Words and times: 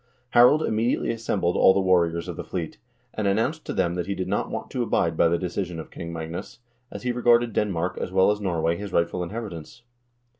Harald 0.31 0.61
immedi 0.61 0.97
ately 0.97 1.11
assembled 1.11 1.55
all 1.55 1.75
the 1.75 1.79
warriors 1.79 2.27
of 2.27 2.35
the 2.35 2.43
fleet, 2.43 2.79
and 3.13 3.27
announced 3.27 3.63
to 3.63 3.71
them 3.71 3.93
that 3.93 4.07
he 4.07 4.15
did 4.15 4.27
not 4.27 4.49
want 4.49 4.71
to 4.71 4.81
abide 4.81 5.15
by 5.15 5.27
the 5.27 5.37
decision 5.37 5.79
of 5.79 5.91
King 5.91 6.11
Magnus, 6.11 6.57
as 6.89 7.03
he 7.03 7.11
regarded 7.11 7.53
Denmark 7.53 7.99
as 8.01 8.11
well 8.11 8.31
as 8.31 8.41
Norway 8.41 8.75
his 8.77 8.91
rightful 8.91 9.21
inheritance. 9.21 9.83